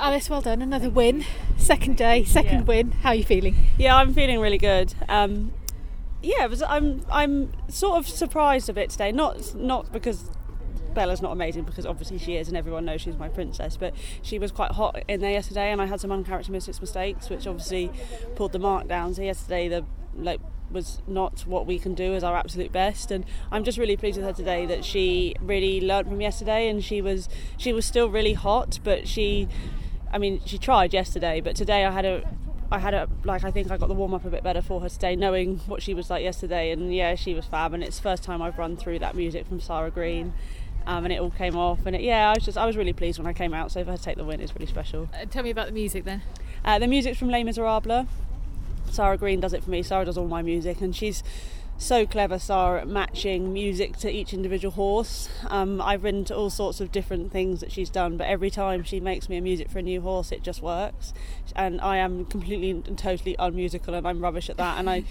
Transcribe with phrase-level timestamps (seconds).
[0.00, 0.62] Alice, well done.
[0.62, 1.24] Another win.
[1.58, 2.64] Second day, second Yeah.
[2.64, 2.92] win.
[3.02, 3.54] How are you feeling?
[3.76, 4.94] Yeah, I'm feeling really good.
[5.08, 5.52] Um,
[6.22, 9.12] yeah, was, I'm I'm sort of surprised a bit today.
[9.12, 10.30] Not not because
[10.94, 13.76] Bella's not amazing, because obviously she is, and everyone knows she's my princess.
[13.76, 17.46] But she was quite hot in there yesterday, and I had some uncharacteristic mistakes, which
[17.46, 17.90] obviously
[18.36, 19.14] pulled the mark down.
[19.14, 19.84] So yesterday, the
[20.16, 20.40] like
[20.70, 24.16] was not what we can do as our absolute best and I'm just really pleased
[24.18, 28.08] with her today that she really learnt from yesterday and she was she was still
[28.08, 29.48] really hot but she
[30.12, 32.28] I mean she tried yesterday but today I had a
[32.72, 34.80] I had a like I think I got the warm up a bit better for
[34.80, 36.70] her today knowing what she was like yesterday.
[36.70, 37.74] And yeah she was fab.
[37.74, 40.32] And it's the first time I've run through that music from Sarah Green.
[40.86, 41.84] Um, and it all came off.
[41.84, 43.72] And it, yeah I was just I was really pleased when I came out.
[43.72, 45.08] So for her to take the win is really special.
[45.12, 46.22] Uh, tell me about the music then.
[46.64, 48.06] uh, the music's from Les Miserables.
[48.90, 49.82] Sarah Green does it for me.
[49.82, 51.22] Sarah does all my music, and she's
[51.80, 55.30] so clever, Sarah, at matching music to each individual horse.
[55.48, 58.84] Um, I've written to all sorts of different things that she's done, but every time
[58.84, 61.14] she makes me a music for a new horse, it just works.
[61.56, 64.78] And I am completely and totally unmusical, and I'm rubbish at that.
[64.78, 65.04] And I.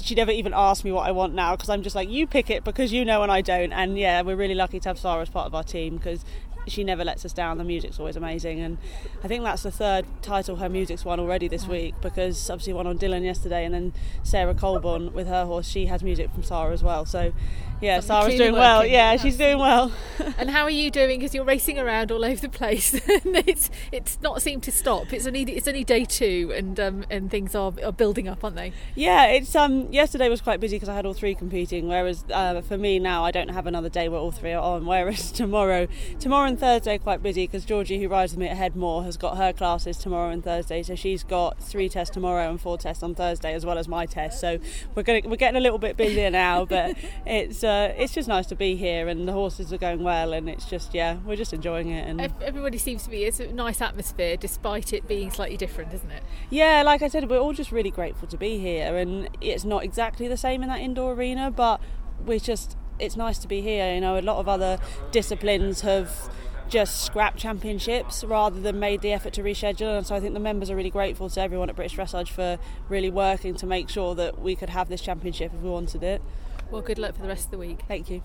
[0.00, 2.50] She never even asked me what I want now because I'm just like, you pick
[2.50, 3.72] it because you know and I don't.
[3.72, 6.24] And yeah, we're really lucky to have Sarah as part of our team because
[6.66, 7.58] she never lets us down.
[7.58, 8.78] The music's always amazing, and
[9.24, 12.86] I think that's the third title her music's won already this week because obviously one
[12.86, 15.66] on Dylan yesterday, and then Sarah Colborne with her horse.
[15.66, 17.06] She has music from Sarah as well.
[17.06, 17.32] So
[17.80, 18.80] yeah, Something Sarah's doing well.
[18.80, 18.92] working.
[18.92, 19.92] Yeah, she's doing well.
[20.38, 21.18] and how are you doing?
[21.18, 25.12] Because you're racing around all over the place, and it's it's not seemed to stop.
[25.12, 28.56] It's only it's only day two, and um, and things are, are building up, aren't
[28.56, 28.72] they?
[28.94, 31.88] Yeah, it's um yesterday was quite busy because I had all three competing.
[31.88, 34.86] Whereas uh, for me now, I don't have another day where all three are on.
[34.86, 35.86] Whereas tomorrow,
[36.18, 39.16] tomorrow and Thursday are quite busy because Georgie, who rides with me at Headmore, has
[39.16, 40.82] got her classes tomorrow and Thursday.
[40.82, 44.06] So she's got three tests tomorrow and four tests on Thursday, as well as my
[44.06, 44.40] test.
[44.40, 44.58] So
[44.94, 46.96] we're gonna we're getting a little bit busier now, but
[47.26, 50.48] it's uh, it's just nice to be here and the horses are going well, and
[50.48, 52.08] it's just yeah, we're just enjoying it.
[52.08, 53.24] And Everybody seems to be.
[53.24, 56.22] It's a nice atmosphere, despite it being slightly different, isn't it?
[56.50, 59.84] Yeah, like I said, we're all just really grateful to be here, and it's not
[59.84, 61.80] exactly the same in that indoor arena, but
[62.24, 63.94] we're just it's nice to be here.
[63.94, 64.78] You know, a lot of other
[65.10, 66.30] disciplines have
[66.68, 70.40] just scrapped championships rather than made the effort to reschedule, and so I think the
[70.40, 74.14] members are really grateful to everyone at British Dressage for really working to make sure
[74.14, 76.22] that we could have this championship if we wanted it.
[76.70, 77.80] Well, good luck for the rest of the week.
[77.88, 78.22] Thank you.